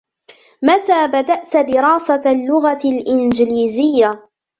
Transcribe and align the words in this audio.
متى 0.61 1.07
بدأتَ 1.07 1.57
دراسة 1.57 2.31
اللغة 2.31 2.77
الانجليزية؟ 2.85 4.29